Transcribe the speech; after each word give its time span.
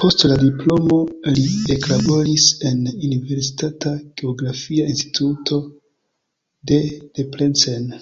Post 0.00 0.22
la 0.28 0.36
diplomo 0.42 0.96
li 1.38 1.42
eklaboris 1.74 2.46
en 2.70 2.78
universitata 3.08 3.92
geografia 4.20 4.86
instituto 4.92 5.58
de 6.72 6.80
Debrecen. 7.20 7.92